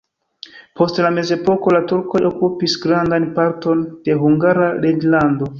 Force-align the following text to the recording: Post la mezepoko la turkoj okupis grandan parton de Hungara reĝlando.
Post 0.79 1.01
la 1.05 1.11
mezepoko 1.17 1.73
la 1.75 1.83
turkoj 1.93 2.23
okupis 2.31 2.79
grandan 2.87 3.29
parton 3.37 3.87
de 4.09 4.21
Hungara 4.25 4.75
reĝlando. 4.87 5.49